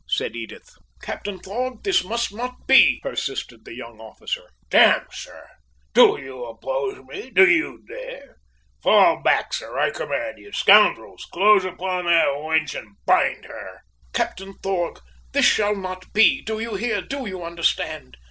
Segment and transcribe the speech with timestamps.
[0.07, 0.67] said Edith.
[1.03, 1.83] "Captain Thorg!
[1.83, 4.49] This must not be!" persisted the young officer.
[4.71, 5.47] "D n, sir!
[5.93, 7.29] Do you oppose me?
[7.29, 8.37] Do you dare?
[8.81, 10.51] Fall back, sir, I command you!
[10.53, 11.27] Scoundrels!
[11.31, 14.97] close upon that wench and bind her!" "Captain Thorg!
[15.33, 16.41] This shall not be!
[16.41, 17.01] Do you hear?
[17.03, 18.17] Do you understand?